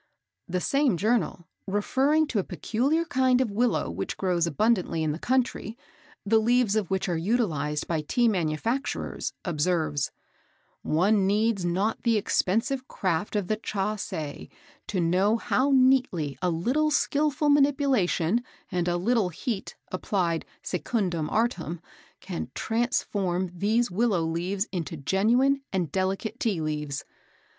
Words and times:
The 0.47 0.59
same 0.59 0.97
journal, 0.97 1.47
referring 1.67 2.25
to 2.29 2.39
a 2.39 2.43
peculiar 2.43 3.05
kind 3.05 3.39
of 3.39 3.51
willow 3.51 3.91
which 3.91 4.17
grows 4.17 4.47
abundantly 4.47 5.03
in 5.03 5.11
the 5.11 5.19
country, 5.19 5.77
the 6.25 6.39
leaves 6.39 6.75
of 6.75 6.89
which 6.89 7.07
are 7.07 7.15
utilised 7.15 7.85
by 7.87 8.01
Tea 8.01 8.27
manufacturers, 8.27 9.33
observes: 9.45 10.09
"One 10.81 11.27
needs 11.27 11.63
not 11.63 12.01
the 12.01 12.17
expensive 12.17 12.87
craft 12.87 13.35
of 13.35 13.45
the 13.47 13.57
cha 13.57 13.95
sze 13.95 14.49
to 14.87 14.99
know 14.99 15.37
how 15.37 15.71
neatly 15.71 16.35
a 16.41 16.49
little 16.49 16.89
skilful 16.89 17.51
manipulation, 17.51 18.43
and 18.71 18.87
a 18.87 18.97
little 18.97 19.29
heat 19.29 19.75
applied 19.91 20.45
secundum 20.63 21.29
artem, 21.29 21.79
can 22.21 22.49
transform 22.55 23.51
these 23.53 23.91
willow 23.91 24.23
leaves 24.23 24.67
into 24.71 24.97
genuine 24.97 25.61
and 25.71 25.91
delicate 25.91 26.39
tea 26.39 26.59
leaves. 26.59 27.05